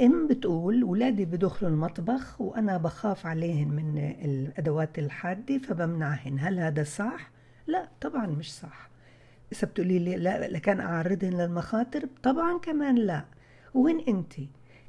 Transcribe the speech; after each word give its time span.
ام 0.00 0.26
بتقول 0.26 0.84
ولادي 0.84 1.24
بدخلوا 1.24 1.70
المطبخ 1.70 2.40
وأنا 2.40 2.76
بخاف 2.76 3.26
عليهن 3.26 3.68
من 3.68 3.98
الأدوات 3.98 4.98
الحادة 4.98 5.58
فبمنعهن. 5.58 6.38
هل 6.38 6.58
هذا 6.58 6.84
صح؟ 6.84 7.30
لا 7.66 7.88
طبعا 8.00 8.26
مش 8.26 8.52
صح. 8.54 8.90
إذا 9.52 9.66
بتقولي 9.66 9.98
لي 9.98 10.16
لا 10.16 10.48
لكان 10.48 10.80
أعرضهن 10.80 11.40
للمخاطر؟ 11.40 12.08
طبعا 12.22 12.58
كمان 12.58 12.94
لا. 12.94 13.24
وين 13.74 14.00
أنت؟ 14.08 14.32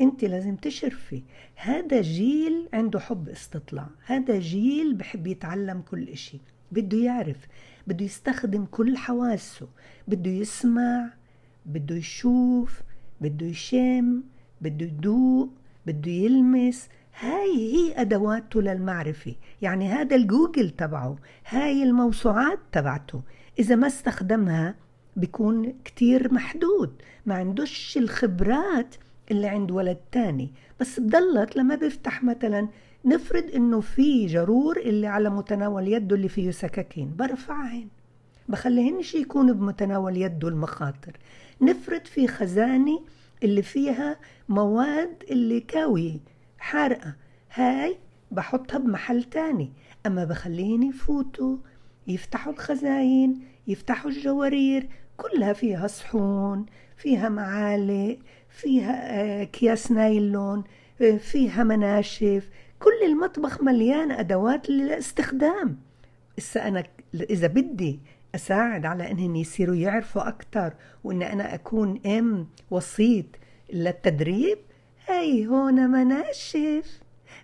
أنت 0.00 0.24
لازم 0.24 0.56
تشرفي. 0.56 1.22
هذا 1.56 2.00
جيل 2.00 2.68
عنده 2.72 3.00
حب 3.00 3.28
استطلاع. 3.28 3.86
هذا 4.06 4.38
جيل 4.38 4.94
بحب 4.94 5.26
يتعلم 5.26 5.80
كل 5.80 6.08
إشي. 6.08 6.40
بده 6.72 6.98
يعرف. 6.98 7.46
بده 7.86 8.04
يستخدم 8.04 8.64
كل 8.64 8.96
حواسه. 8.96 9.68
بده 10.08 10.30
يسمع. 10.30 11.10
بده 11.66 11.94
يشوف. 11.94 12.82
بده 13.20 13.46
يشم. 13.46 14.22
بده 14.64 14.86
يدوق 14.86 15.48
بده 15.86 16.10
يلمس. 16.10 16.88
هاي 17.20 17.74
هي 17.74 18.00
أدواته 18.00 18.62
للمعرفة. 18.62 19.34
يعني 19.62 19.88
هذا 19.88 20.16
الجوجل 20.16 20.70
تبعه 20.70 21.16
هاي 21.48 21.82
الموسوعات 21.82 22.58
تبعته. 22.72 23.22
إذا 23.58 23.74
ما 23.74 23.86
استخدمها 23.86 24.74
بيكون 25.16 25.74
كتير 25.84 26.34
محدود. 26.34 27.02
ما 27.26 27.34
عندوش 27.34 27.96
الخبرات 27.96 28.94
اللي 29.30 29.46
عند 29.46 29.70
ولد 29.70 29.98
تاني. 30.12 30.50
بس 30.80 31.00
بضل 31.00 31.56
لما 31.56 31.74
بيفتح 31.74 32.24
مثلا 32.24 32.68
نفرض 33.04 33.44
إنه 33.54 33.80
في 33.80 34.26
جرور 34.26 34.76
اللي 34.76 35.06
على 35.06 35.30
متناول 35.30 35.88
يده 35.88 36.16
اللي 36.16 36.28
فيه 36.28 36.50
سكاكين. 36.50 37.14
برفعهن 37.16 37.88
بخليهنش 38.48 39.14
يكون 39.14 39.52
بمتناول 39.52 40.16
يده 40.16 40.48
المخاطر. 40.48 41.16
نفرض 41.60 42.04
في 42.04 42.28
خزانة 42.28 43.00
اللي 43.44 43.62
فيها 43.62 44.18
مواد 44.48 45.24
اللي 45.30 45.60
كاوية 45.60 46.20
حارقة. 46.58 47.14
هاي 47.54 47.96
بحطها 48.30 48.78
بمحل 48.78 49.24
تاني. 49.24 49.72
أما 50.06 50.24
بخليهم 50.24 50.82
يفوتوا 50.82 51.56
يفتحوا 52.06 52.52
الخزاين 52.52 53.40
يفتحوا 53.66 54.10
الجوارير 54.10 54.88
كلها 55.16 55.52
فيها 55.52 55.86
صحون 55.86 56.66
فيها 56.96 57.28
معالق 57.28 58.18
فيها 58.48 59.42
أكياس 59.42 59.92
نايلون 59.92 60.64
فيها 61.18 61.64
مناشف. 61.64 62.50
كل 62.78 63.06
المطبخ 63.06 63.62
مليان 63.62 64.10
أدوات 64.10 64.70
للاستخدام. 64.70 65.78
إسا 66.38 66.68
أنا 66.68 66.84
إذا 67.14 67.46
بدي 67.46 68.00
أساعد 68.34 68.86
على 68.86 69.10
أنهم 69.10 69.36
يصيروا 69.36 69.74
يعرفوا 69.76 70.28
أكثر 70.28 70.72
وإن 71.04 71.22
أنا 71.22 71.54
أكون 71.54 72.00
أم 72.06 72.46
وسيط 72.70 73.26
للتدريب 73.74 74.58
هاي 75.08 75.46
هون 75.46 75.90
مناشف. 75.90 77.00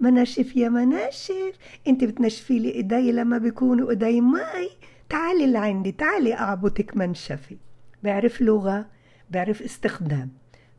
مناشف 0.00 0.56
يا 0.56 0.68
مناشف. 0.68 1.52
انت 1.88 2.04
بتنشفي 2.04 2.58
لي 2.58 2.74
ايدي 2.74 3.12
لما 3.12 3.38
بيكونوا 3.38 3.90
ايدي 3.90 4.20
ماي 4.20 4.70
تعالي 5.08 5.46
لعندي 5.46 5.92
تعالي 5.92 6.34
اعبطك 6.34 6.96
منشفي. 6.96 7.56
بعرف 8.02 8.40
لغة 8.40 8.86
بعرف 9.30 9.62
استخدام. 9.62 10.30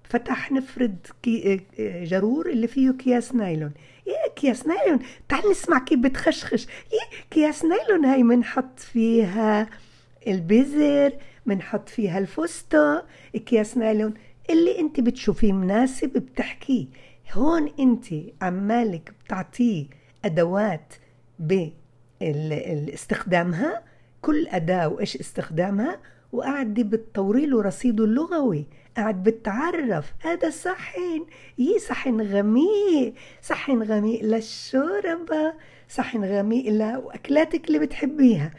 فتح 0.04 0.52
نفرد 0.52 1.08
كي 1.23 1.62
جرور 1.80 2.50
اللي 2.50 2.68
فيه 2.68 2.90
اكياس 2.90 3.36
نايلون. 3.36 3.72
يا 4.08 4.32
اكياس 4.32 4.68
نايلون. 4.68 5.00
تعال 5.30 5.52
نسمع 5.52 5.80
كيف 5.80 6.00
بتخشخش. 6.00 6.66
يا 6.66 7.20
اكياس 7.28 7.66
نايلون 7.66 8.06
هاي 8.06 8.23
بنحط 8.23 8.80
فيها 8.80 9.70
البذر 10.28 11.14
بنحط 11.46 11.90
فيها 11.90 12.20
الفستق. 12.20 13.06
اكياس 13.36 13.78
نايلون. 13.78 14.14
اللي 14.50 14.80
انت 14.80 15.00
بتشوفيه 15.00 15.54
مناسب 15.54 16.10
بتحكيه. 16.10 16.88
هون 17.34 17.70
انت 17.80 18.06
عمالك 18.42 19.14
بتعطيه 19.26 19.86
أدوات 20.26 20.94
باستخدامها 22.20 23.84
كل 24.22 24.48
أداة 24.48 24.88
وإيش 24.88 25.17
استخدامها 25.17 26.00
وقاعدة 26.32 26.84
بتطوري 26.84 27.45
له 27.45 27.61
رصيده 27.61 28.05
اللغوي. 28.05 28.66
قاعد 28.98 29.23
بتعرف 29.23 30.14
هذا 30.22 30.50
صحن. 30.50 31.26
يي 31.58 31.80
صحن 31.80 32.22
غميق؟ 32.22 33.14
صحن 33.42 33.84
غميق 33.84 34.23
للشوربة 34.23 35.54
صحن 35.89 36.23
غميق 36.23 36.72
لأكلاتك 36.72 37.67
اللي 37.67 37.80
بتحبيها. 37.80 38.52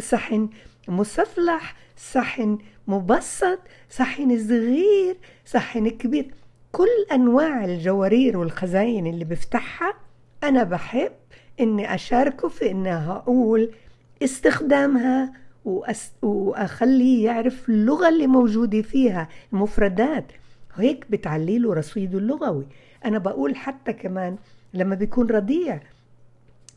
صحن 0.00 0.48
مصفلح 0.88 1.76
صحن 1.96 2.58
مبسط 2.86 3.58
صحن 3.90 4.38
صغير 4.48 5.16
صحن 5.46 5.88
كبير. 5.88 6.34
كل 6.72 7.06
أنواع 7.12 7.64
الجوارير 7.64 8.38
والخزاين 8.38 9.06
اللي 9.06 9.24
بفتحها 9.24 9.94
أنا 10.44 10.62
بحب 10.62 11.12
إني 11.60 11.94
أشاركه 11.94 12.48
في 12.48 12.70
إنها 12.70 13.12
أقول 13.12 13.70
استخدامها 14.22 15.32
وأس... 15.64 16.12
وأخليه 16.22 17.24
يعرف 17.26 17.68
اللغة 17.68 18.08
اللي 18.08 18.26
موجودة 18.26 18.82
فيها 18.82 19.28
المفردات. 19.52 20.32
هيك 20.74 21.06
بتعلي 21.10 21.58
له 21.58 21.74
رصيده 21.74 22.18
اللغوي. 22.18 22.66
أنا 23.04 23.18
بقول 23.18 23.56
حتى 23.56 23.92
كمان 23.92 24.36
لما 24.74 24.94
بيكون 24.94 25.26
رضيع 25.26 25.80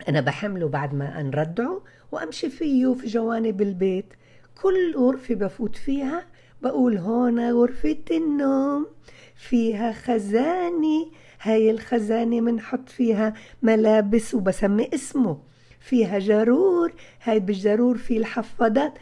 أنا 0.10 0.22
بحمله 0.22 0.68
بعد 0.68 0.94
ما 0.94 1.22
أنردعه 1.22 1.82
وأمشي 2.12 2.50
فيه 2.50 2.94
في 2.94 3.08
جوانب 3.08 3.62
البيت. 3.62 4.14
كل 4.62 4.96
غرفة 4.98 5.36
بفوت 5.36 5.76
فيها 5.76 6.26
بقول 6.62 6.98
هون 6.98 7.52
غرفة 7.52 8.04
النوم 8.12 8.88
فيها 9.36 9.92
خزانة. 9.92 11.12
هاي 11.42 11.72
الخزانة 11.72 12.42
منحط 12.42 12.90
فيها 12.90 13.34
ملابس 13.62 14.34
وبسمي 14.34 14.90
اسمه. 14.94 15.38
فيها 15.80 16.20
جرور 16.20 16.94
هاي 17.24 17.40
بالجرور 17.40 17.98
في 17.98 18.18
الحفاضات. 18.18 18.94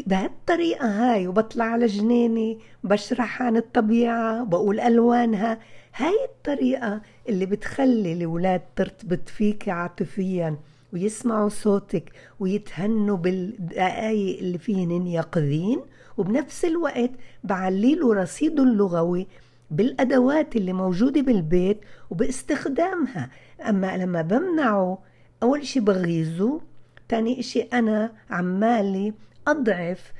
بهالطريقة 0.00 0.86
هاي 0.86 1.26
وبطلع 1.26 1.64
على 1.64 1.86
جنيني 1.86 2.58
بشرح 2.84 3.42
عن 3.42 3.56
الطبيعة 3.56 4.44
بقول 4.44 4.80
ألوانها. 4.80 5.58
هاي 5.96 6.24
الطريقة 6.24 7.00
اللي 7.28 7.46
بتخلي 7.46 8.12
الأولاد 8.12 8.60
ترتبط 8.76 9.28
فيك 9.28 9.68
عاطفيا 9.68 10.56
ويسمعوا 10.92 11.48
صوتك 11.48 12.12
ويتهنوا 12.40 13.16
بالدقايق 13.16 14.38
اللي 14.38 14.58
فيهن 14.58 15.06
يقظين. 15.06 15.80
وبنفس 16.16 16.64
الوقت 16.64 17.10
بعلي 17.44 17.94
له 17.94 18.14
رصيده 18.14 18.62
اللغوي 18.62 19.26
بالأدوات 19.70 20.56
اللي 20.56 20.72
موجودة 20.72 21.20
بالبيت 21.20 21.80
وباستخدامها. 22.10 23.30
أما 23.68 23.96
لما 23.96 24.22
بمنعه 24.22 24.98
أول 25.42 25.60
إشي 25.60 25.80
بغيظه 25.80 26.60
تاني 27.08 27.40
إشي 27.40 27.60
أنا 27.60 28.12
عمالي 28.30 29.12
أضعف 29.48 30.12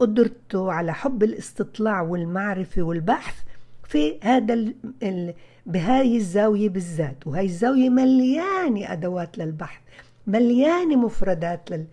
قدرته 0.00 0.72
على 0.72 0.94
حب 0.94 1.22
الاستطلاع 1.22 2.00
والمعرفة 2.00 2.82
والبحث 2.82 3.34
في 3.84 4.18
هذا 4.22 4.54
ال 5.02 5.34
بهاي 5.66 6.16
الزاوية 6.16 6.68
بالذات. 6.68 7.26
وهاي 7.26 7.44
الزاوية 7.44 7.88
مليانة 7.88 8.92
أدوات 8.92 9.38
للبحث 9.38 9.80
مليانة 10.26 10.96
مفردات 10.96 11.70
لل 11.70 11.86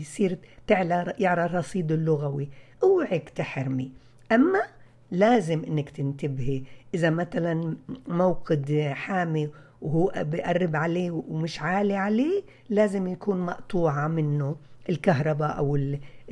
يصير 0.00 0.38
تعلى 0.66 1.14
يعلى 1.18 1.44
الرصيد 1.44 1.92
اللغوي. 1.92 2.48
اوعك 2.82 3.28
تحرمي. 3.28 3.92
أما 4.32 4.62
لازم 5.10 5.64
إنك 5.64 5.90
تنتبهي. 5.90 6.62
إذا 6.94 7.10
مثلا 7.10 7.76
موقد 8.08 8.90
حامي 8.94 9.50
وهو 9.82 10.12
بقرب 10.16 10.76
عليه 10.76 11.10
ومش 11.10 11.62
عالي 11.62 11.96
عليه 11.96 12.42
لازم 12.70 13.06
يكون 13.08 13.40
مقطوعة 13.40 14.08
منه. 14.08 14.56
الكهرباء 14.88 15.58
أو 15.58 15.76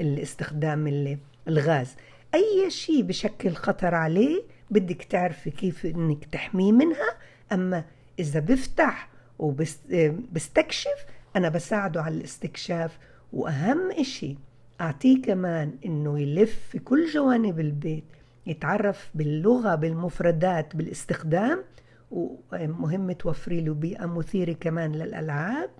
الاستخدام 0.00 1.18
الغاز. 1.48 1.96
أي 2.34 2.70
شيء 2.70 3.02
بشكل 3.02 3.52
خطر 3.52 3.94
عليه 3.94 4.42
بدك 4.70 5.04
تعرفي 5.04 5.50
كيف 5.50 5.86
إنك 5.86 6.24
تحميه 6.24 6.72
منها. 6.72 7.16
أما 7.52 7.84
إذا 8.18 8.40
بفتح 8.40 9.08
وبستكشف 9.38 11.06
أنا 11.36 11.48
بساعده 11.48 12.02
على 12.02 12.14
الاستكشاف. 12.14 12.98
وأهم 13.32 13.90
إشي 13.90 14.36
أعطيه 14.80 15.22
كمان 15.22 15.72
إنه 15.84 16.20
يلف 16.20 16.58
في 16.70 16.78
كل 16.78 17.06
جوانب 17.06 17.60
البيت 17.60 18.04
يتعرف 18.46 19.10
باللغة 19.14 19.74
بالمفردات 19.74 20.76
بالاستخدام. 20.76 21.64
ومهم 22.10 23.12
توفري 23.12 23.60
له 23.60 23.74
بيئة 23.74 24.06
مثيرة 24.06 24.52
كمان 24.52 24.92
للألعاب 24.92 25.70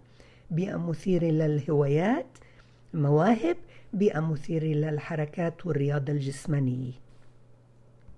بيئة 0.51 0.77
مثيرة 0.77 1.25
للهوايات. 1.25 2.27
مواهب 2.95 3.57
بيئة 3.93 4.21
مثيرة 4.21 4.65
للحركات 4.65 5.67
والرياضة 5.67 6.13
الجسمانية. 6.13 7.04